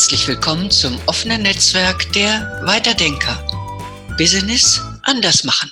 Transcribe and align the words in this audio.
Herzlich 0.00 0.28
willkommen 0.28 0.70
zum 0.70 0.98
offenen 1.04 1.42
Netzwerk 1.42 2.10
der 2.14 2.62
Weiterdenker. 2.64 3.36
Business 4.16 4.80
anders 5.02 5.44
machen. 5.44 5.70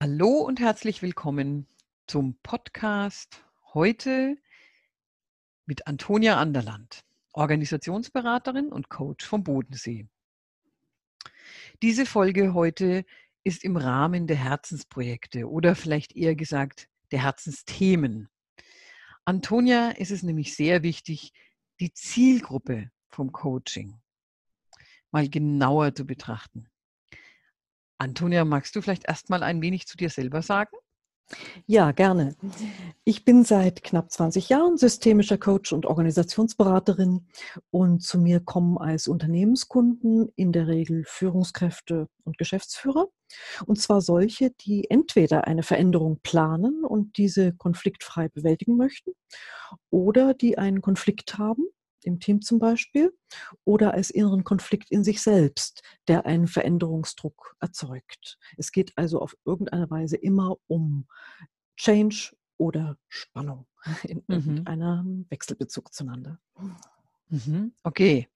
Hallo 0.00 0.28
und 0.46 0.60
herzlich 0.60 1.02
willkommen 1.02 1.66
zum 2.06 2.38
Podcast 2.44 3.42
heute 3.74 4.36
mit 5.66 5.88
Antonia 5.88 6.36
Anderland, 6.36 7.02
Organisationsberaterin 7.32 8.68
und 8.68 8.88
Coach 8.88 9.26
vom 9.26 9.42
Bodensee. 9.42 10.06
Diese 11.82 12.06
Folge 12.06 12.54
heute 12.54 13.04
ist 13.46 13.62
im 13.62 13.76
Rahmen 13.76 14.26
der 14.26 14.36
Herzensprojekte 14.36 15.48
oder 15.48 15.76
vielleicht 15.76 16.16
eher 16.16 16.34
gesagt 16.34 16.88
der 17.12 17.22
Herzensthemen. 17.22 18.28
Antonia 19.24 19.90
ist 19.90 20.10
es 20.10 20.24
nämlich 20.24 20.56
sehr 20.56 20.82
wichtig, 20.82 21.32
die 21.78 21.92
Zielgruppe 21.92 22.90
vom 23.08 23.30
Coaching 23.30 24.00
mal 25.12 25.28
genauer 25.28 25.94
zu 25.94 26.04
betrachten. 26.04 26.68
Antonia, 27.98 28.44
magst 28.44 28.74
du 28.74 28.82
vielleicht 28.82 29.06
erst 29.06 29.30
mal 29.30 29.44
ein 29.44 29.62
wenig 29.62 29.86
zu 29.86 29.96
dir 29.96 30.10
selber 30.10 30.42
sagen? 30.42 30.76
Ja, 31.66 31.90
gerne. 31.90 32.36
Ich 33.04 33.24
bin 33.24 33.44
seit 33.44 33.82
knapp 33.82 34.12
20 34.12 34.48
Jahren 34.48 34.76
systemischer 34.76 35.38
Coach 35.38 35.72
und 35.72 35.84
Organisationsberaterin 35.84 37.26
und 37.70 38.02
zu 38.02 38.18
mir 38.18 38.40
kommen 38.40 38.78
als 38.78 39.08
Unternehmenskunden 39.08 40.30
in 40.36 40.52
der 40.52 40.68
Regel 40.68 41.04
Führungskräfte 41.06 42.08
und 42.24 42.38
Geschäftsführer. 42.38 43.08
Und 43.66 43.80
zwar 43.80 44.00
solche, 44.00 44.50
die 44.50 44.88
entweder 44.88 45.48
eine 45.48 45.64
Veränderung 45.64 46.20
planen 46.22 46.84
und 46.84 47.16
diese 47.16 47.52
konfliktfrei 47.52 48.28
bewältigen 48.28 48.76
möchten 48.76 49.10
oder 49.90 50.32
die 50.32 50.58
einen 50.58 50.80
Konflikt 50.80 51.38
haben 51.38 51.64
im 52.06 52.20
Team 52.20 52.40
zum 52.40 52.58
Beispiel, 52.58 53.12
oder 53.64 53.94
als 53.94 54.10
inneren 54.10 54.44
Konflikt 54.44 54.90
in 54.90 55.04
sich 55.04 55.20
selbst, 55.20 55.82
der 56.08 56.26
einen 56.26 56.46
Veränderungsdruck 56.46 57.56
erzeugt. 57.60 58.38
Es 58.56 58.72
geht 58.72 58.92
also 58.96 59.20
auf 59.20 59.36
irgendeine 59.44 59.90
Weise 59.90 60.16
immer 60.16 60.56
um 60.66 61.06
Change 61.76 62.34
oder 62.58 62.96
Spannung 63.08 63.66
in 64.04 64.22
mhm. 64.26 64.62
einem 64.64 65.26
Wechselbezug 65.28 65.92
zueinander. 65.92 66.38
Mhm, 67.28 67.72
okay. 67.82 68.28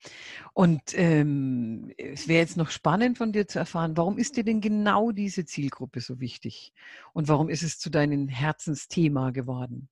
Und 0.52 0.82
ähm, 0.94 1.92
es 1.96 2.26
wäre 2.26 2.40
jetzt 2.40 2.56
noch 2.56 2.70
spannend 2.70 3.18
von 3.18 3.32
dir 3.32 3.46
zu 3.46 3.60
erfahren, 3.60 3.96
warum 3.96 4.18
ist 4.18 4.36
dir 4.36 4.44
denn 4.44 4.60
genau 4.60 5.12
diese 5.12 5.44
Zielgruppe 5.44 6.00
so 6.00 6.18
wichtig? 6.18 6.72
Und 7.12 7.28
warum 7.28 7.48
ist 7.48 7.62
es 7.62 7.78
zu 7.78 7.88
deinem 7.88 8.28
Herzensthema 8.28 9.30
geworden? 9.30 9.88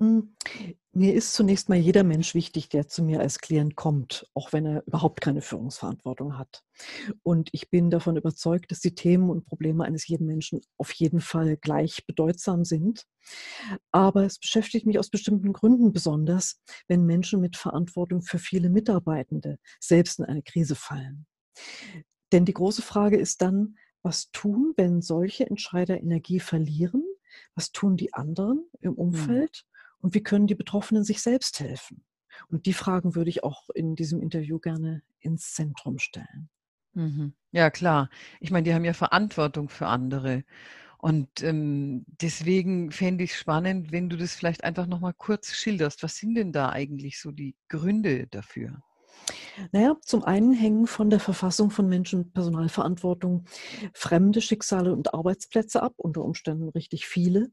Hm, 0.00 0.34
mir 0.92 1.14
ist 1.14 1.34
zunächst 1.34 1.68
mal 1.68 1.76
jeder 1.76 2.04
Mensch 2.04 2.34
wichtig, 2.34 2.70
der 2.70 2.88
zu 2.88 3.02
mir 3.02 3.20
als 3.20 3.38
Klient 3.38 3.76
kommt, 3.76 4.26
auch 4.32 4.52
wenn 4.52 4.64
er 4.64 4.82
überhaupt 4.86 5.20
keine 5.20 5.42
Führungsverantwortung 5.42 6.38
hat. 6.38 6.64
Und 7.22 7.50
ich 7.52 7.68
bin 7.68 7.90
davon 7.90 8.16
überzeugt, 8.16 8.70
dass 8.70 8.80
die 8.80 8.94
Themen 8.94 9.28
und 9.28 9.44
Probleme 9.44 9.84
eines 9.84 10.08
jeden 10.08 10.26
Menschen 10.26 10.62
auf 10.78 10.90
jeden 10.92 11.20
Fall 11.20 11.58
gleich 11.58 12.06
bedeutsam 12.06 12.64
sind. 12.64 13.04
Aber 13.92 14.24
es 14.24 14.38
beschäftigt 14.38 14.86
mich 14.86 14.98
aus 14.98 15.10
bestimmten 15.10 15.52
Gründen 15.52 15.92
besonders, 15.92 16.60
wenn 16.88 17.04
Menschen 17.04 17.40
mit 17.40 17.58
Verantwortung 17.58 18.22
für 18.22 18.38
viele 18.38 18.70
Mitarbeitende 18.70 19.58
selbst 19.80 20.18
in 20.18 20.24
eine 20.24 20.42
Krise 20.42 20.76
fallen. 20.76 21.26
Denn 22.32 22.46
die 22.46 22.54
große 22.54 22.82
Frage 22.82 23.18
ist 23.18 23.42
dann, 23.42 23.76
was 24.02 24.30
tun, 24.30 24.72
wenn 24.76 25.02
solche 25.02 25.46
Entscheider 25.46 26.00
Energie 26.00 26.40
verlieren? 26.40 27.04
Was 27.54 27.70
tun 27.72 27.96
die 27.96 28.14
anderen 28.14 28.68
im 28.80 28.92
hm. 28.92 28.98
Umfeld? 28.98 29.66
Und 30.00 30.14
wie 30.14 30.22
können 30.22 30.46
die 30.46 30.54
Betroffenen 30.54 31.04
sich 31.04 31.22
selbst 31.22 31.60
helfen? 31.60 32.04
Und 32.48 32.66
die 32.66 32.72
Fragen 32.72 33.14
würde 33.14 33.30
ich 33.30 33.44
auch 33.44 33.70
in 33.70 33.96
diesem 33.96 34.20
Interview 34.22 34.58
gerne 34.58 35.02
ins 35.20 35.52
Zentrum 35.54 35.98
stellen. 35.98 36.48
Mhm. 36.94 37.34
Ja, 37.52 37.70
klar. 37.70 38.10
Ich 38.40 38.50
meine, 38.50 38.64
die 38.64 38.74
haben 38.74 38.84
ja 38.84 38.92
Verantwortung 38.94 39.68
für 39.68 39.86
andere. 39.86 40.44
Und 40.98 41.42
ähm, 41.42 42.04
deswegen 42.08 42.92
fände 42.92 43.24
ich 43.24 43.32
es 43.32 43.38
spannend, 43.38 43.92
wenn 43.92 44.08
du 44.10 44.16
das 44.16 44.34
vielleicht 44.36 44.64
einfach 44.64 44.86
nochmal 44.86 45.14
kurz 45.14 45.52
schilderst. 45.54 46.02
Was 46.04 46.16
sind 46.16 46.34
denn 46.36 46.52
da 46.52 46.70
eigentlich 46.70 47.20
so 47.20 47.32
die 47.32 47.56
Gründe 47.68 48.28
dafür? 48.28 48.82
Naja, 49.72 49.96
zum 50.02 50.24
einen 50.24 50.52
hängen 50.52 50.86
von 50.86 51.10
der 51.10 51.20
Verfassung 51.20 51.70
von 51.70 51.88
Menschen 51.88 52.32
Personalverantwortung 52.32 53.44
fremde 53.92 54.40
Schicksale 54.40 54.92
und 54.92 55.14
Arbeitsplätze 55.14 55.82
ab, 55.82 55.94
unter 55.96 56.24
Umständen 56.24 56.68
richtig 56.70 57.06
viele, 57.06 57.50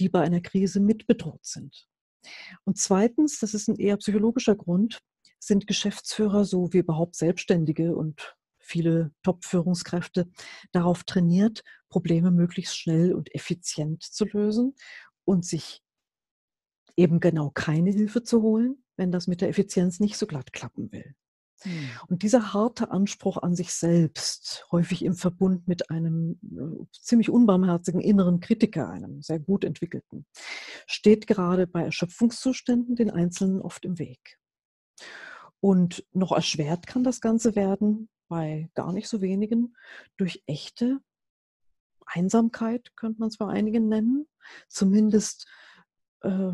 die 0.00 0.08
bei 0.08 0.20
einer 0.20 0.40
Krise 0.40 0.80
mit 0.80 1.06
bedroht 1.06 1.44
sind. 1.44 1.86
Und 2.64 2.78
zweitens, 2.78 3.38
das 3.38 3.54
ist 3.54 3.68
ein 3.68 3.76
eher 3.76 3.96
psychologischer 3.98 4.56
Grund, 4.56 5.00
sind 5.38 5.66
Geschäftsführer 5.66 6.44
so 6.44 6.72
wie 6.72 6.78
überhaupt 6.78 7.16
Selbstständige 7.16 7.94
und 7.94 8.36
viele 8.58 9.12
Top-Führungskräfte 9.22 10.30
darauf 10.72 11.04
trainiert, 11.04 11.62
Probleme 11.90 12.30
möglichst 12.30 12.78
schnell 12.78 13.12
und 13.12 13.34
effizient 13.34 14.02
zu 14.02 14.24
lösen 14.24 14.74
und 15.24 15.44
sich 15.44 15.82
eben 16.96 17.20
genau 17.20 17.50
keine 17.50 17.90
Hilfe 17.90 18.22
zu 18.22 18.42
holen, 18.42 18.83
wenn 18.96 19.12
das 19.12 19.26
mit 19.26 19.40
der 19.40 19.48
Effizienz 19.48 20.00
nicht 20.00 20.16
so 20.16 20.26
glatt 20.26 20.52
klappen 20.52 20.90
will. 20.92 21.14
Hm. 21.62 21.88
Und 22.08 22.22
dieser 22.22 22.52
harte 22.52 22.90
Anspruch 22.90 23.38
an 23.38 23.54
sich 23.54 23.72
selbst, 23.72 24.66
häufig 24.70 25.04
im 25.04 25.14
Verbund 25.14 25.66
mit 25.66 25.90
einem 25.90 26.38
äh, 26.42 26.84
ziemlich 26.92 27.30
unbarmherzigen 27.30 28.00
inneren 28.00 28.40
Kritiker, 28.40 28.88
einem 28.88 29.22
sehr 29.22 29.38
gut 29.38 29.64
entwickelten, 29.64 30.26
steht 30.86 31.26
gerade 31.26 31.66
bei 31.66 31.82
Erschöpfungszuständen 31.84 32.96
den 32.96 33.10
Einzelnen 33.10 33.60
oft 33.60 33.84
im 33.84 33.98
Weg. 33.98 34.38
Und 35.60 36.04
noch 36.12 36.32
erschwert 36.32 36.86
kann 36.86 37.04
das 37.04 37.20
Ganze 37.20 37.56
werden, 37.56 38.10
bei 38.28 38.68
gar 38.74 38.92
nicht 38.92 39.08
so 39.08 39.20
wenigen, 39.20 39.76
durch 40.16 40.42
echte 40.46 41.00
Einsamkeit, 42.06 42.94
könnte 42.96 43.20
man 43.20 43.28
es 43.28 43.38
bei 43.38 43.46
einigen 43.46 43.88
nennen. 43.88 44.26
Zumindest 44.68 45.48
äh, 46.20 46.52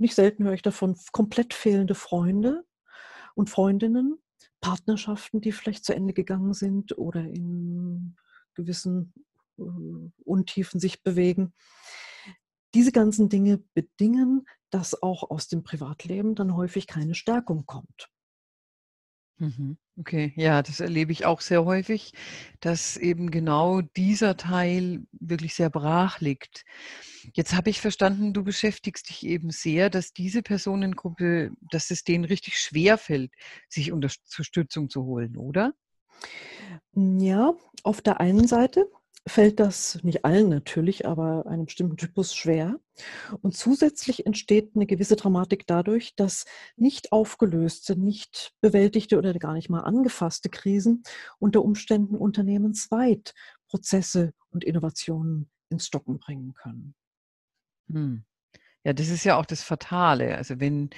nicht 0.00 0.14
selten 0.14 0.44
höre 0.44 0.54
ich 0.54 0.62
davon 0.62 0.96
komplett 1.12 1.54
fehlende 1.54 1.94
Freunde 1.94 2.64
und 3.34 3.50
Freundinnen, 3.50 4.18
Partnerschaften, 4.60 5.40
die 5.40 5.52
vielleicht 5.52 5.84
zu 5.84 5.94
Ende 5.94 6.12
gegangen 6.12 6.54
sind 6.54 6.96
oder 6.98 7.20
in 7.20 8.16
gewissen 8.54 9.12
äh, 9.58 9.62
Untiefen 10.24 10.80
sich 10.80 11.02
bewegen. 11.02 11.54
Diese 12.74 12.92
ganzen 12.92 13.28
Dinge 13.28 13.58
bedingen, 13.74 14.46
dass 14.70 15.02
auch 15.02 15.28
aus 15.28 15.48
dem 15.48 15.62
Privatleben 15.62 16.34
dann 16.34 16.54
häufig 16.54 16.86
keine 16.86 17.14
Stärkung 17.14 17.66
kommt. 17.66 18.08
Mhm. 19.38 19.78
Okay, 20.00 20.32
ja, 20.34 20.62
das 20.62 20.80
erlebe 20.80 21.12
ich 21.12 21.26
auch 21.26 21.42
sehr 21.42 21.66
häufig, 21.66 22.14
dass 22.60 22.96
eben 22.96 23.30
genau 23.30 23.82
dieser 23.82 24.38
Teil 24.38 25.02
wirklich 25.12 25.54
sehr 25.54 25.68
brach 25.68 26.20
liegt. 26.20 26.64
Jetzt 27.34 27.54
habe 27.54 27.68
ich 27.68 27.82
verstanden, 27.82 28.32
du 28.32 28.42
beschäftigst 28.42 29.10
dich 29.10 29.26
eben 29.26 29.50
sehr, 29.50 29.90
dass 29.90 30.14
diese 30.14 30.42
Personengruppe, 30.42 31.50
dass 31.70 31.90
es 31.90 32.02
denen 32.02 32.24
richtig 32.24 32.56
schwer 32.56 32.96
fällt, 32.96 33.30
sich 33.68 33.92
Unterstützung 33.92 34.88
zu 34.88 35.04
holen, 35.04 35.36
oder? 35.36 35.74
Ja, 36.94 37.52
auf 37.82 38.00
der 38.00 38.20
einen 38.20 38.46
Seite 38.48 38.90
fällt 39.26 39.60
das 39.60 40.02
nicht 40.02 40.24
allen 40.24 40.48
natürlich, 40.48 41.06
aber 41.06 41.46
einem 41.46 41.66
bestimmten 41.66 41.96
Typus 41.96 42.34
schwer. 42.34 42.80
Und 43.42 43.56
zusätzlich 43.56 44.26
entsteht 44.26 44.72
eine 44.74 44.86
gewisse 44.86 45.16
Dramatik 45.16 45.66
dadurch, 45.66 46.14
dass 46.16 46.46
nicht 46.76 47.12
aufgelöste, 47.12 47.98
nicht 47.98 48.52
bewältigte 48.60 49.18
oder 49.18 49.32
gar 49.34 49.54
nicht 49.54 49.70
mal 49.70 49.80
angefasste 49.80 50.48
Krisen 50.48 51.02
unter 51.38 51.62
Umständen 51.62 52.16
unternehmensweit 52.16 53.34
Prozesse 53.68 54.32
und 54.50 54.64
Innovationen 54.64 55.50
ins 55.68 55.86
Stocken 55.86 56.18
bringen 56.18 56.54
können. 56.54 56.94
Hm. 57.90 58.24
Ja, 58.84 58.92
das 58.94 59.08
ist 59.08 59.24
ja 59.24 59.36
auch 59.36 59.46
das 59.46 59.62
Fatale. 59.62 60.36
Also 60.36 60.58
wenn 60.58 60.90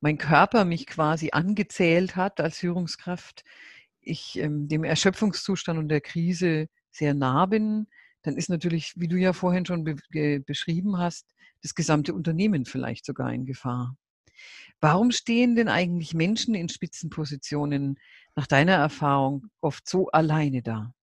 mein 0.00 0.18
Körper 0.18 0.64
mich 0.64 0.86
quasi 0.86 1.30
angezählt 1.32 2.16
hat 2.16 2.40
als 2.40 2.58
Führungskraft, 2.58 3.44
ich 4.00 4.38
ähm, 4.38 4.68
dem 4.68 4.84
Erschöpfungszustand 4.84 5.78
und 5.78 5.88
der 5.88 6.00
Krise 6.00 6.68
sehr 6.90 7.14
nah 7.14 7.46
bin, 7.46 7.86
dann 8.22 8.36
ist 8.36 8.50
natürlich, 8.50 8.94
wie 8.96 9.08
du 9.08 9.16
ja 9.16 9.32
vorhin 9.32 9.64
schon 9.66 9.84
be 9.84 10.40
beschrieben 10.40 10.98
hast, 10.98 11.26
das 11.62 11.74
gesamte 11.74 12.14
Unternehmen 12.14 12.64
vielleicht 12.64 13.04
sogar 13.04 13.32
in 13.32 13.46
Gefahr. 13.46 13.96
Warum 14.80 15.10
stehen 15.10 15.56
denn 15.56 15.68
eigentlich 15.68 16.14
Menschen 16.14 16.54
in 16.54 16.68
Spitzenpositionen 16.68 17.98
nach 18.34 18.46
deiner 18.46 18.74
Erfahrung 18.74 19.46
oft 19.60 19.88
so 19.88 20.08
alleine 20.10 20.62
da? 20.62 20.94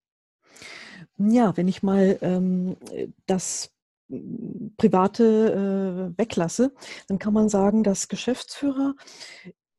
Ja, 1.17 1.55
wenn 1.57 1.67
ich 1.67 1.83
mal 1.83 2.17
ähm, 2.21 2.77
das 3.25 3.71
hm, 4.09 4.73
Private 4.77 6.13
äh, 6.15 6.19
weglasse, 6.19 6.73
dann 7.07 7.19
kann 7.19 7.33
man 7.33 7.49
sagen, 7.49 7.83
dass 7.83 8.07
Geschäftsführer 8.07 8.95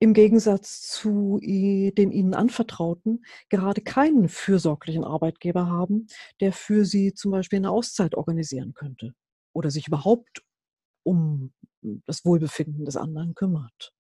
im 0.00 0.14
Gegensatz 0.14 0.80
zu 0.80 1.38
den 1.42 2.12
ihnen 2.12 2.34
anvertrauten 2.34 3.24
gerade 3.48 3.80
keinen 3.80 4.28
fürsorglichen 4.28 5.04
Arbeitgeber 5.04 5.66
haben, 5.66 6.06
der 6.40 6.52
für 6.52 6.84
sie 6.84 7.14
zum 7.14 7.32
Beispiel 7.32 7.58
eine 7.58 7.70
Auszeit 7.70 8.14
organisieren 8.14 8.74
könnte 8.74 9.14
oder 9.52 9.70
sich 9.70 9.88
überhaupt 9.88 10.42
um 11.02 11.52
das 12.06 12.24
Wohlbefinden 12.24 12.84
des 12.84 12.96
anderen 12.96 13.34
kümmert. 13.34 13.92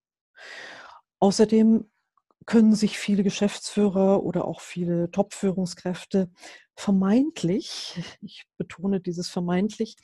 Außerdem 1.20 1.90
können 2.46 2.74
sich 2.74 2.98
viele 2.98 3.24
Geschäftsführer 3.24 4.22
oder 4.22 4.46
auch 4.46 4.60
viele 4.60 5.10
Top-Führungskräfte 5.10 6.30
vermeintlich, 6.76 8.00
ich 8.22 8.46
betone 8.56 9.00
dieses 9.00 9.28
vermeintlich, 9.28 9.96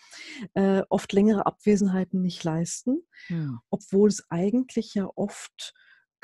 äh, 0.55 0.83
oft 0.91 1.13
längere 1.13 1.47
Abwesenheiten 1.47 2.21
nicht 2.21 2.43
leisten, 2.45 3.07
ja. 3.29 3.61
obwohl 3.71 4.09
es 4.09 4.25
eigentlich 4.29 4.93
ja 4.95 5.09
oft 5.15 5.73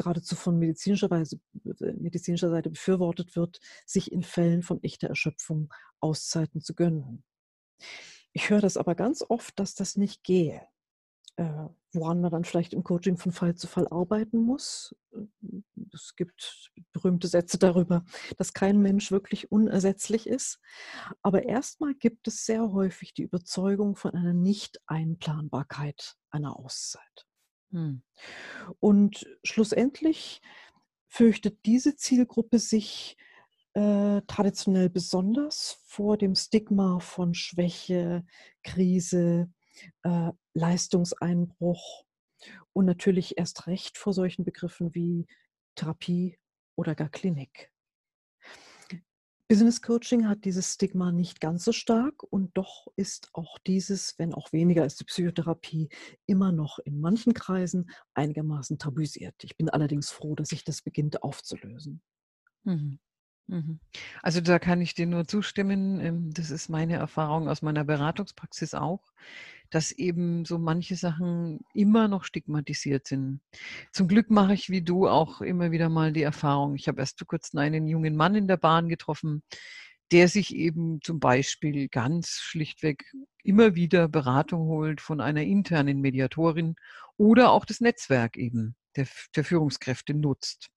geradezu 0.00 0.34
von 0.34 0.58
medizinischer, 0.58 1.10
Weise, 1.10 1.38
äh, 1.64 1.92
medizinischer 1.92 2.48
Seite 2.48 2.70
befürwortet 2.70 3.36
wird, 3.36 3.60
sich 3.84 4.12
in 4.12 4.22
Fällen 4.22 4.62
von 4.62 4.82
echter 4.82 5.08
Erschöpfung 5.08 5.72
Auszeiten 6.00 6.62
zu 6.62 6.74
gönnen. 6.74 7.22
Ich 8.32 8.48
höre 8.48 8.60
das 8.60 8.76
aber 8.76 8.94
ganz 8.94 9.24
oft, 9.28 9.58
dass 9.58 9.74
das 9.74 9.96
nicht 9.96 10.24
gehe, 10.24 10.62
äh, 11.36 11.66
woran 11.92 12.20
man 12.20 12.30
dann 12.30 12.44
vielleicht 12.44 12.72
im 12.72 12.84
Coaching 12.84 13.18
von 13.18 13.32
Fall 13.32 13.56
zu 13.56 13.66
Fall 13.66 13.88
arbeiten 13.88 14.38
muss. 14.38 14.94
Es 15.92 16.14
gibt 16.16 16.70
berühmte 16.92 17.28
Sätze 17.28 17.58
darüber, 17.58 18.04
dass 18.38 18.54
kein 18.54 18.80
Mensch 18.80 19.10
wirklich 19.10 19.50
unersetzlich 19.50 20.26
ist. 20.26 20.60
Aber 21.22 21.42
erstmal 21.42 21.94
gibt 21.94 22.28
es 22.28 22.46
sehr 22.46 22.72
häufig 22.72 23.12
die 23.12 23.24
Überzeugung 23.24 23.96
von 23.96 24.12
einer 24.12 24.32
Nicht-Einplanbarkeit 24.32 26.16
einer 26.30 26.56
Auszeit. 26.56 27.26
Hm. 27.72 28.02
Und 28.80 29.26
schlussendlich 29.44 30.40
fürchtet 31.08 31.58
diese 31.66 31.96
Zielgruppe 31.96 32.58
sich 32.58 33.16
äh, 33.74 34.22
traditionell 34.26 34.90
besonders 34.90 35.78
vor 35.84 36.16
dem 36.16 36.34
Stigma 36.34 36.98
von 37.00 37.34
Schwäche, 37.34 38.24
Krise, 38.62 39.52
äh, 40.02 40.30
Leistungseinbruch 40.54 42.04
und 42.72 42.86
natürlich 42.86 43.38
erst 43.38 43.66
recht 43.66 43.98
vor 43.98 44.12
solchen 44.12 44.44
Begriffen 44.44 44.94
wie 44.94 45.26
Therapie 45.76 46.38
oder 46.76 46.94
gar 46.94 47.08
Klinik. 47.08 47.70
Business 49.50 49.82
Coaching 49.82 50.28
hat 50.28 50.44
dieses 50.44 50.74
Stigma 50.74 51.10
nicht 51.10 51.40
ganz 51.40 51.64
so 51.64 51.72
stark 51.72 52.22
und 52.22 52.56
doch 52.56 52.86
ist 52.94 53.30
auch 53.32 53.58
dieses, 53.58 54.16
wenn 54.16 54.32
auch 54.32 54.52
weniger 54.52 54.82
als 54.82 54.94
die 54.94 55.02
Psychotherapie, 55.02 55.88
immer 56.26 56.52
noch 56.52 56.78
in 56.78 57.00
manchen 57.00 57.34
Kreisen 57.34 57.90
einigermaßen 58.14 58.78
tabuisiert. 58.78 59.34
Ich 59.42 59.56
bin 59.56 59.68
allerdings 59.68 60.12
froh, 60.12 60.36
dass 60.36 60.50
sich 60.50 60.62
das 60.62 60.82
beginnt 60.82 61.24
aufzulösen. 61.24 62.00
Mhm. 62.62 63.00
Mhm. 63.48 63.80
Also 64.22 64.40
da 64.40 64.60
kann 64.60 64.80
ich 64.80 64.94
dir 64.94 65.08
nur 65.08 65.26
zustimmen. 65.26 65.98
Ähm, 65.98 66.32
das 66.32 66.52
ist 66.52 66.68
meine 66.68 66.94
Erfahrung 66.94 67.48
aus 67.48 67.60
meiner 67.60 67.82
Beratungspraxis 67.82 68.74
auch 68.74 69.02
dass 69.70 69.92
eben 69.92 70.44
so 70.44 70.58
manche 70.58 70.96
Sachen 70.96 71.60
immer 71.74 72.08
noch 72.08 72.24
stigmatisiert 72.24 73.06
sind. 73.06 73.40
Zum 73.92 74.08
Glück 74.08 74.30
mache 74.30 74.54
ich 74.54 74.68
wie 74.70 74.82
du 74.82 75.08
auch 75.08 75.40
immer 75.40 75.70
wieder 75.70 75.88
mal 75.88 76.12
die 76.12 76.22
Erfahrung. 76.22 76.74
Ich 76.74 76.88
habe 76.88 77.00
erst 77.00 77.18
vor 77.18 77.26
kurzem 77.26 77.60
einen 77.60 77.86
jungen 77.86 78.16
Mann 78.16 78.34
in 78.34 78.48
der 78.48 78.56
Bahn 78.56 78.88
getroffen, 78.88 79.42
der 80.12 80.28
sich 80.28 80.54
eben 80.54 81.00
zum 81.02 81.20
Beispiel 81.20 81.88
ganz 81.88 82.40
schlichtweg 82.40 83.04
immer 83.42 83.74
wieder 83.74 84.08
Beratung 84.08 84.66
holt 84.66 85.00
von 85.00 85.20
einer 85.20 85.42
internen 85.42 86.00
Mediatorin 86.00 86.74
oder 87.16 87.50
auch 87.52 87.64
das 87.64 87.80
Netzwerk 87.80 88.36
eben 88.36 88.74
der, 88.96 89.06
der 89.36 89.44
Führungskräfte 89.44 90.14
nutzt. 90.14 90.70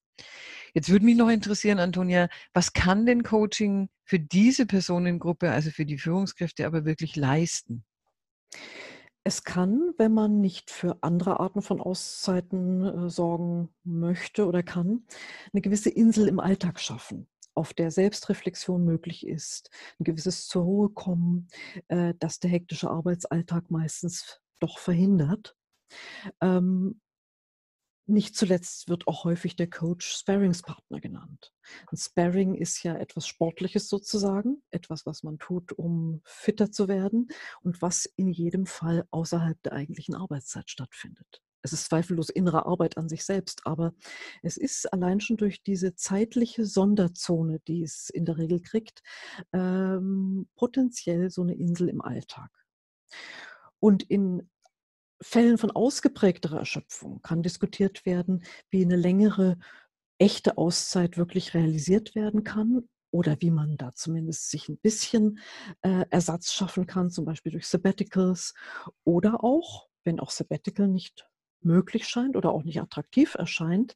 Jetzt 0.74 0.90
würde 0.90 1.06
mich 1.06 1.18
noch 1.18 1.30
interessieren, 1.30 1.80
Antonia, 1.80 2.30
was 2.54 2.74
kann 2.74 3.06
denn 3.06 3.24
Coaching 3.24 3.90
für 4.06 4.20
diese 4.20 4.66
Personengruppe, 4.66 5.52
also 5.52 5.72
für 5.72 5.86
die 5.86 5.98
Führungskräfte, 5.98 6.66
aber 6.66 6.86
wirklich 6.86 7.16
leisten? 7.16 7.84
Es 9.26 9.44
kann, 9.44 9.94
wenn 9.98 10.14
man 10.14 10.42
nicht 10.42 10.70
für 10.70 10.98
andere 11.02 11.40
Arten 11.40 11.62
von 11.62 11.80
Auszeiten 11.80 13.06
äh, 13.06 13.10
sorgen 13.10 13.70
möchte 13.84 14.46
oder 14.46 14.64
kann, 14.64 15.06
eine 15.54 15.62
gewisse 15.62 15.90
Insel 15.90 16.28
im 16.28 16.42
Alltag 16.42 16.80
schaffen, 16.80 17.28
auf 17.54 17.74
der 17.74 17.90
Selbstreflexion 17.92 18.84
möglich 18.84 19.26
ist, 19.26 19.70
ein 20.00 20.04
gewisses 20.04 20.48
zur 20.48 20.64
Ruhe 20.64 20.90
kommen, 20.90 21.48
äh, 21.88 22.14
das 22.20 22.40
der 22.40 22.50
hektische 22.50 22.90
Arbeitsalltag 22.90 23.72
meistens 23.72 24.42
doch 24.60 24.78
verhindert. 24.78 25.56
Ähm, 26.42 27.00
nicht 28.06 28.36
zuletzt 28.36 28.90
wird 28.90 29.08
auch 29.08 29.24
häufig 29.24 29.56
der 29.56 29.70
Coach 29.70 30.08
Sparringspartner 30.08 31.00
genannt. 31.00 31.54
Ein 31.88 31.98
Sparring 31.98 32.56
ist 32.56 32.84
ja 32.84 32.96
etwas 32.96 33.28
Sportliches 33.28 33.88
sozusagen, 33.88 34.62
etwas, 34.72 35.06
was 35.06 35.24
man 35.24 35.40
tut, 35.40 35.72
um 35.72 36.22
fitter 36.26 36.72
zu 36.72 36.88
werden 36.88 37.30
und 37.62 37.82
was 37.82 38.06
in 38.18 38.30
jedem 38.30 38.66
Fall 38.66 39.08
außerhalb 39.12 39.62
der 39.64 39.74
eigentlichen 39.74 40.16
Arbeitszeit 40.16 40.70
stattfindet. 40.70 41.42
Es 41.66 41.72
ist 41.72 41.86
zweifellos 41.86 42.30
innere 42.30 42.66
Arbeit 42.66 42.98
an 42.98 43.08
sich 43.08 43.24
selbst, 43.24 43.66
aber 43.66 43.94
es 44.42 44.58
ist 44.58 44.92
allein 44.92 45.22
schon 45.22 45.38
durch 45.38 45.64
diese 45.64 45.96
zeitliche 45.96 46.66
Sonderzone, 46.66 47.62
die 47.62 47.84
es 47.84 48.10
in 48.10 48.26
der 48.26 48.38
Regel 48.38 48.62
kriegt, 48.62 49.02
ähm, 49.54 50.50
potenziell 50.58 51.30
so 51.30 51.42
eine 51.42 51.56
Insel 51.56 51.88
im 51.88 52.02
Alltag. 52.02 52.52
Und 53.80 54.04
in 54.04 54.50
Fällen 55.24 55.58
von 55.58 55.72
ausgeprägterer 55.72 56.60
Erschöpfung 56.60 57.22
kann 57.22 57.44
diskutiert 57.44 58.06
werden, 58.06 58.44
wie 58.70 58.84
eine 58.84 58.96
längere 58.96 59.58
echte 60.18 60.58
Auszeit 60.58 61.18
wirklich 61.18 61.54
realisiert 61.54 62.16
werden 62.16 62.44
kann 62.44 62.88
oder 63.12 63.38
wie 63.40 63.52
man 63.52 63.78
da 63.78 63.94
zumindest 63.94 64.50
sich 64.50 64.70
ein 64.70 64.78
bisschen 64.78 65.40
äh, 65.82 66.06
Ersatz 66.10 66.52
schaffen 66.52 66.88
kann, 66.88 67.10
zum 67.10 67.26
Beispiel 67.26 67.52
durch 67.52 67.68
Sabbaticals 67.68 68.54
oder 69.04 69.44
auch, 69.44 69.88
wenn 70.04 70.20
auch 70.20 70.32
Sabbatical 70.32 70.88
nicht 70.88 71.28
möglich 71.62 72.08
scheint 72.08 72.36
oder 72.36 72.52
auch 72.52 72.64
nicht 72.64 72.82
attraktiv 72.82 73.36
erscheint, 73.36 73.96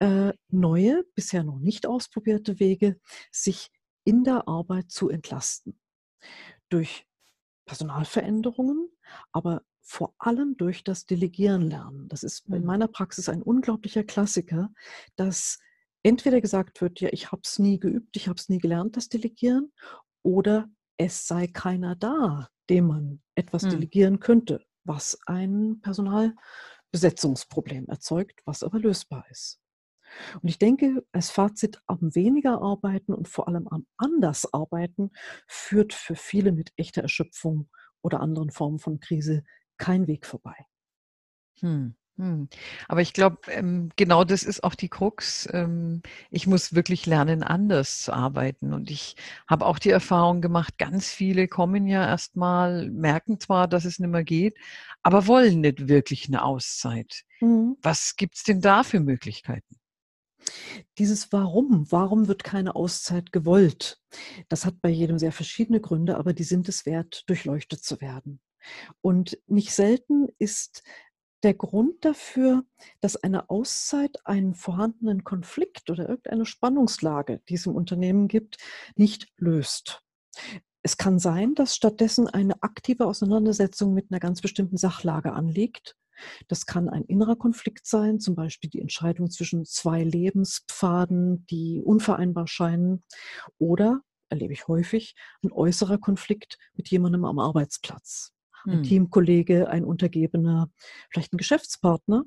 äh, 0.00 0.32
neue, 0.48 1.04
bisher 1.14 1.44
noch 1.44 1.58
nicht 1.58 1.86
ausprobierte 1.86 2.58
Wege, 2.58 3.00
sich 3.30 3.70
in 4.04 4.24
der 4.24 4.48
Arbeit 4.48 4.90
zu 4.90 5.08
entlasten. 5.08 5.78
Durch 6.68 7.06
Personalveränderungen, 7.66 8.88
aber 9.32 9.62
vor 9.88 10.14
allem 10.18 10.56
durch 10.58 10.84
das 10.84 11.06
Delegieren 11.06 11.62
lernen. 11.62 12.06
Das 12.08 12.22
ist 12.22 12.46
in 12.46 12.60
mhm. 12.60 12.66
meiner 12.66 12.88
Praxis 12.88 13.30
ein 13.30 13.42
unglaublicher 13.42 14.04
Klassiker, 14.04 14.70
dass 15.16 15.58
entweder 16.02 16.42
gesagt 16.42 16.82
wird, 16.82 17.00
ja, 17.00 17.08
ich 17.10 17.32
habe 17.32 17.40
es 17.42 17.58
nie 17.58 17.80
geübt, 17.80 18.14
ich 18.16 18.28
habe 18.28 18.36
es 18.36 18.50
nie 18.50 18.58
gelernt, 18.58 18.98
das 18.98 19.08
Delegieren, 19.08 19.72
oder 20.22 20.68
es 20.98 21.26
sei 21.26 21.46
keiner 21.46 21.96
da, 21.96 22.50
dem 22.68 22.88
man 22.88 23.22
etwas 23.34 23.62
hm. 23.62 23.70
delegieren 23.70 24.20
könnte, 24.20 24.62
was 24.84 25.18
ein 25.24 25.80
Personalbesetzungsproblem 25.80 27.86
erzeugt, 27.86 28.42
was 28.44 28.62
aber 28.62 28.80
lösbar 28.80 29.24
ist. 29.30 29.58
Und 30.42 30.50
ich 30.50 30.58
denke, 30.58 31.02
als 31.12 31.30
Fazit 31.30 31.80
am 31.86 32.14
weniger 32.14 32.60
arbeiten 32.60 33.14
und 33.14 33.26
vor 33.26 33.48
allem 33.48 33.66
am 33.68 33.86
anders 33.96 34.52
arbeiten 34.52 35.12
führt 35.46 35.94
für 35.94 36.14
viele 36.14 36.52
mit 36.52 36.74
echter 36.76 37.00
Erschöpfung 37.00 37.70
oder 38.02 38.20
anderen 38.20 38.50
Formen 38.50 38.78
von 38.78 39.00
Krise 39.00 39.44
kein 39.78 40.06
Weg 40.06 40.26
vorbei. 40.26 40.54
Hm. 41.60 41.94
hm. 42.16 42.48
Aber 42.88 43.00
ich 43.00 43.12
glaube, 43.12 43.38
ähm, 43.48 43.90
genau 43.96 44.24
das 44.24 44.42
ist 44.42 44.62
auch 44.64 44.74
die 44.74 44.88
Krux. 44.88 45.48
Ähm, 45.52 46.02
ich 46.30 46.46
muss 46.46 46.74
wirklich 46.74 47.06
lernen, 47.06 47.42
anders 47.42 48.02
zu 48.02 48.12
arbeiten. 48.12 48.72
Und 48.72 48.90
ich 48.90 49.16
habe 49.48 49.66
auch 49.66 49.78
die 49.78 49.90
Erfahrung 49.90 50.40
gemacht, 50.40 50.78
ganz 50.78 51.08
viele 51.08 51.48
kommen 51.48 51.86
ja 51.86 52.06
erstmal, 52.06 52.90
merken 52.90 53.40
zwar, 53.40 53.68
dass 53.68 53.84
es 53.84 53.98
nicht 53.98 54.10
mehr 54.10 54.24
geht, 54.24 54.56
aber 55.02 55.26
wollen 55.26 55.60
nicht 55.60 55.88
wirklich 55.88 56.28
eine 56.28 56.44
Auszeit. 56.44 57.24
Mhm. 57.40 57.76
Was 57.82 58.16
gibt 58.16 58.36
es 58.36 58.42
denn 58.44 58.60
da 58.60 58.82
für 58.82 59.00
Möglichkeiten? 59.00 59.76
Dieses 60.98 61.32
Warum, 61.32 61.90
warum 61.90 62.28
wird 62.28 62.44
keine 62.44 62.74
Auszeit 62.74 63.32
gewollt? 63.32 64.00
Das 64.48 64.64
hat 64.64 64.80
bei 64.80 64.88
jedem 64.88 65.18
sehr 65.18 65.32
verschiedene 65.32 65.80
Gründe, 65.80 66.16
aber 66.16 66.32
die 66.32 66.44
sind 66.44 66.68
es 66.68 66.86
wert, 66.86 67.24
durchleuchtet 67.28 67.82
zu 67.82 68.00
werden. 68.00 68.40
Und 69.00 69.38
nicht 69.46 69.72
selten 69.72 70.28
ist 70.38 70.82
der 71.42 71.54
Grund 71.54 72.04
dafür, 72.04 72.64
dass 73.00 73.16
eine 73.16 73.48
Auszeit 73.50 74.18
einen 74.24 74.54
vorhandenen 74.54 75.24
Konflikt 75.24 75.90
oder 75.90 76.08
irgendeine 76.08 76.46
Spannungslage, 76.46 77.40
die 77.48 77.54
es 77.54 77.66
im 77.66 77.74
Unternehmen 77.74 78.28
gibt, 78.28 78.58
nicht 78.96 79.28
löst. 79.36 80.02
Es 80.82 80.96
kann 80.96 81.18
sein, 81.18 81.54
dass 81.54 81.74
stattdessen 81.76 82.28
eine 82.28 82.62
aktive 82.62 83.06
Auseinandersetzung 83.06 83.94
mit 83.94 84.10
einer 84.10 84.20
ganz 84.20 84.40
bestimmten 84.40 84.76
Sachlage 84.76 85.32
anliegt. 85.32 85.96
Das 86.48 86.66
kann 86.66 86.88
ein 86.88 87.04
innerer 87.04 87.36
Konflikt 87.36 87.86
sein, 87.86 88.18
zum 88.18 88.34
Beispiel 88.34 88.70
die 88.70 88.80
Entscheidung 88.80 89.30
zwischen 89.30 89.64
zwei 89.64 90.02
Lebenspfaden, 90.02 91.46
die 91.46 91.82
unvereinbar 91.84 92.48
scheinen, 92.48 93.04
oder, 93.58 94.02
erlebe 94.28 94.52
ich 94.52 94.66
häufig, 94.66 95.14
ein 95.44 95.52
äußerer 95.52 95.98
Konflikt 95.98 96.58
mit 96.74 96.88
jemandem 96.88 97.24
am 97.24 97.38
Arbeitsplatz 97.38 98.32
ein 98.68 98.78
hm. 98.78 98.82
Teamkollege, 98.82 99.68
ein 99.68 99.84
Untergebener, 99.84 100.70
vielleicht 101.10 101.32
ein 101.32 101.38
Geschäftspartner. 101.38 102.24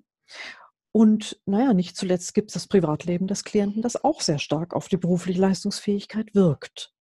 Und 0.91 1.39
naja, 1.45 1.74
nicht 1.74 1.95
zuletzt 1.95 2.33
gibt 2.33 2.50
es 2.50 2.53
das 2.55 2.67
Privatleben 2.67 3.27
des 3.27 3.43
Klienten, 3.43 3.81
das 3.81 4.03
auch 4.03 4.21
sehr 4.21 4.39
stark 4.39 4.74
auf 4.74 4.89
die 4.89 4.98
berufliche 4.98 5.39
Leistungsfähigkeit 5.39 6.36
wirkt. 6.36 6.93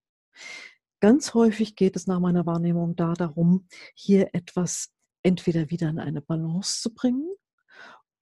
Ganz 1.01 1.35
häufig 1.35 1.77
geht 1.77 1.97
es 1.97 2.07
nach 2.07 2.21
meiner 2.21 2.47
Wahrnehmung 2.47 2.95
da 2.95 3.15
darum, 3.15 3.67
hier 3.95 4.35
etwas 4.35 4.93
entweder 5.23 5.71
wieder 5.71 5.89
in 5.89 5.99
eine 5.99 6.21
Balance 6.21 6.83
zu 6.83 6.95
bringen 6.95 7.29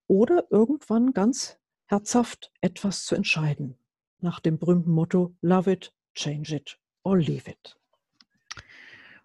oder 0.07 0.47
irgendwann 0.49 1.13
ganz 1.13 1.59
herzhaft 1.85 2.51
etwas 2.61 3.05
zu 3.05 3.15
entscheiden. 3.15 3.77
Nach 4.21 4.39
dem 4.39 4.57
berühmten 4.57 4.91
Motto 4.91 5.35
Love 5.41 5.71
it, 5.71 5.93
change 6.15 6.55
it 6.55 6.79
or 7.03 7.17
leave 7.17 7.49
it. 7.49 7.78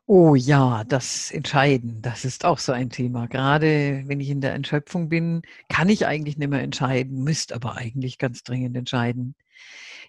Oh 0.06 0.34
ja, 0.34 0.84
das 0.84 1.30
Entscheiden, 1.30 2.02
das 2.02 2.26
ist 2.26 2.44
auch 2.44 2.58
so 2.58 2.73
ein 2.73 2.90
Thema. 2.90 3.26
Gerade 3.26 4.02
wenn 4.06 4.20
ich 4.20 4.28
in 4.28 4.42
der 4.42 4.52
Entschöpfung 4.52 5.08
bin, 5.08 5.40
kann 5.70 5.88
ich 5.88 6.06
eigentlich 6.06 6.37
nicht 6.37 6.50
mehr 6.50 6.61
entscheiden, 6.61 7.25
müsste 7.25 7.54
aber 7.54 7.76
eigentlich 7.78 8.18
ganz 8.18 8.42
dringend 8.42 8.76
entscheiden. 8.76 9.34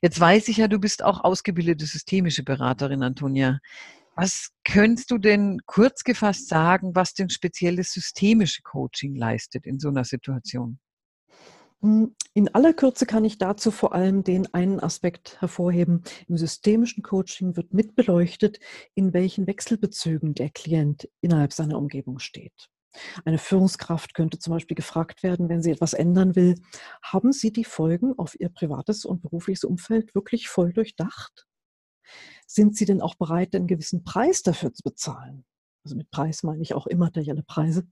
Jetzt 0.01 0.19
weiß 0.19 0.49
ich 0.49 0.57
ja, 0.57 0.67
du 0.67 0.79
bist 0.79 1.01
auch 1.03 1.23
ausgebildete 1.23 1.85
systemische 1.85 2.43
Beraterin, 2.43 3.03
Antonia. 3.03 3.59
Was 4.15 4.51
könntest 4.65 5.11
du 5.11 5.17
denn 5.17 5.61
kurz 5.65 6.03
gefasst 6.03 6.49
sagen, 6.49 6.95
was 6.95 7.13
denn 7.13 7.29
spezielles 7.29 7.93
systemische 7.93 8.63
Coaching 8.63 9.15
leistet 9.15 9.65
in 9.65 9.79
so 9.79 9.89
einer 9.89 10.03
Situation? 10.05 10.79
Hm, 11.81 12.15
in 12.33 12.53
aller 12.53 12.73
Kürze 12.73 13.05
kann 13.05 13.25
ich 13.25 13.37
dazu 13.37 13.71
vor 13.71 13.93
allem 13.93 14.23
den 14.23 14.53
einen 14.53 14.79
Aspekt 14.79 15.39
hervorheben. 15.41 16.03
Im 16.27 16.37
systemischen 16.37 17.03
Coaching 17.03 17.55
wird 17.55 17.73
mitbeleuchtet, 17.73 18.59
in 18.93 19.13
welchen 19.13 19.47
Wechselbezügen 19.47 20.33
der 20.33 20.49
Klient 20.49 21.09
innerhalb 21.21 21.53
seiner 21.53 21.77
Umgebung 21.77 22.19
steht. 22.19 22.69
Eine 23.25 23.37
Führungskraft 23.37 24.13
könnte 24.13 24.39
zum 24.39 24.53
Beispiel 24.53 24.75
gefragt 24.75 25.23
werden, 25.23 25.49
wenn 25.49 25.61
sie 25.61 25.71
etwas 25.71 25.93
ändern 25.93 26.35
will, 26.35 26.55
haben 27.01 27.33
Sie 27.33 27.51
die 27.51 27.65
Folgen 27.65 28.17
auf 28.17 28.39
Ihr 28.39 28.49
privates 28.49 29.05
und 29.05 29.21
berufliches 29.21 29.63
Umfeld 29.65 30.15
wirklich 30.15 30.47
voll 30.47 30.73
durchdacht? 30.73 31.45
Sind 32.47 32.75
Sie 32.77 32.85
denn 32.85 33.01
auch 33.01 33.15
bereit, 33.15 33.55
einen 33.55 33.67
gewissen 33.67 34.03
Preis 34.03 34.43
dafür 34.43 34.73
zu 34.73 34.83
bezahlen? 34.83 35.45
Also 35.83 35.95
mit 35.95 36.09
Preis 36.11 36.43
meine 36.43 36.61
ich 36.61 36.73
auch 36.73 36.87
immaterielle 36.87 37.43
Preise. 37.43 37.87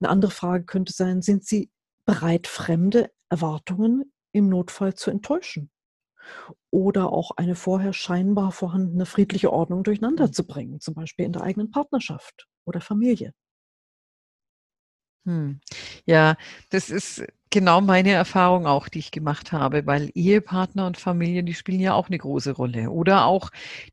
Eine 0.00 0.10
andere 0.10 0.30
Frage 0.30 0.64
könnte 0.64 0.92
sein, 0.92 1.22
sind 1.22 1.44
Sie 1.44 1.70
bereit, 2.04 2.46
fremde 2.46 3.10
Erwartungen 3.28 4.12
im 4.32 4.48
Notfall 4.48 4.94
zu 4.94 5.10
enttäuschen 5.10 5.70
oder 6.70 7.12
auch 7.12 7.32
eine 7.36 7.54
vorher 7.54 7.92
scheinbar 7.92 8.52
vorhandene 8.52 9.06
friedliche 9.06 9.52
Ordnung 9.52 9.84
durcheinander 9.84 10.28
mhm. 10.28 10.32
zu 10.32 10.46
bringen, 10.46 10.80
zum 10.80 10.94
Beispiel 10.94 11.26
in 11.26 11.32
der 11.32 11.42
eigenen 11.42 11.70
Partnerschaft 11.70 12.48
oder 12.64 12.80
Familie. 12.80 13.32
Hm. 15.26 15.60
Ja, 16.04 16.36
das 16.70 16.90
ist 16.90 17.24
genau 17.52 17.80
meine 17.80 18.10
Erfahrung 18.10 18.66
auch, 18.66 18.88
die 18.88 18.98
ich 18.98 19.12
gemacht 19.12 19.52
habe, 19.52 19.86
weil 19.86 20.10
Ehepartner 20.14 20.86
und 20.86 20.96
Familien, 20.96 21.46
die 21.46 21.54
spielen 21.54 21.78
ja 21.78 21.92
auch 21.94 22.08
eine 22.08 22.18
große 22.18 22.52
Rolle. 22.52 22.90
Oder 22.90 23.26
auch 23.26 23.50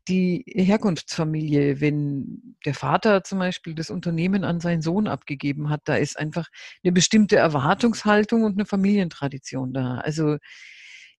die 0.08 0.44
Herkunftsfamilie, 0.48 1.80
wenn 1.80 2.56
der 2.64 2.74
Vater 2.74 3.22
zum 3.22 3.38
Beispiel 3.38 3.74
das 3.74 3.90
Unternehmen 3.90 4.42
an 4.42 4.60
seinen 4.60 4.82
Sohn 4.82 5.06
abgegeben 5.06 5.68
hat, 5.68 5.82
da 5.84 5.94
ist 5.94 6.18
einfach 6.18 6.48
eine 6.82 6.92
bestimmte 6.92 7.36
Erwartungshaltung 7.36 8.42
und 8.44 8.54
eine 8.54 8.66
Familientradition 8.66 9.72
da. 9.72 9.98
Also 9.98 10.38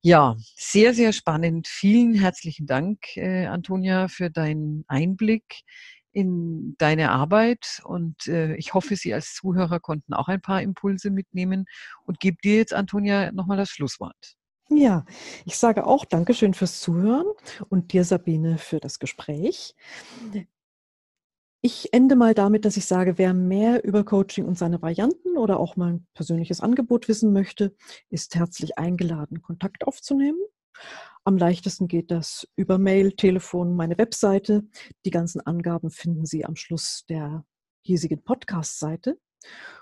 ja, 0.04 0.36
sehr, 0.56 0.96
sehr 0.96 1.14
spannend. 1.14 1.68
Vielen 1.68 2.16
herzlichen 2.16 2.66
Dank, 2.66 3.16
äh, 3.18 3.46
Antonia, 3.46 4.08
für 4.08 4.32
deinen 4.32 4.84
Einblick 4.88 5.62
in 6.12 6.76
deine 6.78 7.12
Arbeit 7.12 7.82
und 7.84 8.28
äh, 8.28 8.56
ich 8.56 8.74
hoffe, 8.74 8.96
Sie 8.96 9.14
als 9.14 9.34
Zuhörer 9.34 9.80
konnten 9.80 10.14
auch 10.14 10.28
ein 10.28 10.42
paar 10.42 10.62
Impulse 10.62 11.10
mitnehmen 11.10 11.66
und 12.06 12.20
gebe 12.20 12.38
dir 12.44 12.58
jetzt, 12.58 12.74
Antonia, 12.74 13.32
nochmal 13.32 13.58
das 13.58 13.70
Schlusswort. 13.70 14.36
Ja, 14.70 15.06
ich 15.46 15.58
sage 15.58 15.86
auch 15.86 16.06
Dankeschön 16.06 16.54
fürs 16.54 16.80
Zuhören 16.80 17.28
und 17.68 17.92
dir, 17.92 18.06
Sabine, 18.06 18.58
für 18.58 18.80
das 18.80 19.00
Gespräch. 19.00 19.76
Ich 21.62 21.94
ende 21.94 22.16
mal 22.16 22.34
damit, 22.34 22.66
dass 22.66 22.78
ich 22.78 22.86
sage, 22.86 23.18
wer 23.18 23.34
mehr 23.34 23.84
über 23.84 24.04
Coaching 24.04 24.46
und 24.46 24.58
seine 24.58 24.82
Varianten 24.82 25.38
oder 25.38 25.60
auch 25.60 25.76
mein 25.76 26.08
persönliches 26.14 26.62
Angebot 26.62 27.08
wissen 27.08 27.34
möchte, 27.34 27.76
ist 28.10 28.36
herzlich 28.36 28.78
eingeladen, 28.80 29.42
Kontakt 29.42 29.86
aufzunehmen. 29.86 30.40
Am 31.24 31.38
leichtesten 31.38 31.88
geht 31.88 32.10
das 32.10 32.48
über 32.56 32.80
Mail, 32.80 33.12
Telefon, 33.12 33.76
meine 33.76 33.98
Webseite. 34.00 34.64
Die 35.06 35.12
ganzen 35.12 35.40
Angaben 35.40 35.92
finden 35.92 36.26
Sie 36.26 36.46
am 36.46 36.56
Schluss 36.56 37.06
der 37.08 37.46
hiesigen 37.86 38.24
Podcast-Seite. 38.24 39.20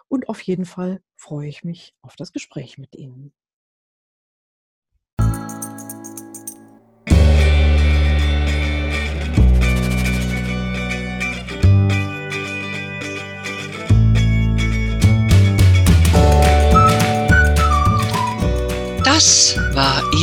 Und 0.10 0.27
auf 0.27 0.41
jeden 0.41 0.65
Fall 0.65 1.01
freue 1.15 1.48
ich 1.48 1.63
mich 1.63 1.96
auf 2.01 2.17
das 2.17 2.34
Gespräch 2.34 2.77
mit 2.77 2.93
Ihnen. 2.96 3.34